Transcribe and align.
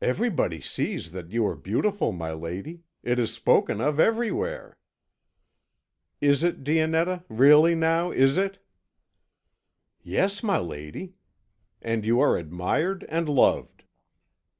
"Everybody 0.00 0.60
sees 0.60 1.10
that 1.10 1.32
you 1.32 1.44
are 1.48 1.56
beautiful, 1.56 2.12
my 2.12 2.30
lady; 2.32 2.84
it 3.02 3.18
is 3.18 3.34
spoken 3.34 3.80
of 3.80 3.98
everywhere." 3.98 4.76
"Is 6.20 6.44
it, 6.44 6.62
Dionetta, 6.62 7.24
really, 7.28 7.74
now, 7.74 8.12
is 8.12 8.38
it?" 8.38 8.64
"Yes, 10.00 10.44
my 10.44 10.58
lady. 10.58 11.14
And 11.80 12.06
you 12.06 12.20
are 12.20 12.38
admired 12.38 13.04
and 13.08 13.28
loved." 13.28 13.82